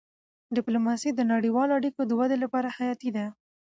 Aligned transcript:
ډيپلوماسي 0.55 1.09
د 1.13 1.21
نړیوالو 1.33 1.77
اړیکو 1.79 2.01
د 2.05 2.11
ودې 2.19 2.37
لپاره 2.43 2.73
حیاتي 2.77 3.09
ده. 3.15 3.25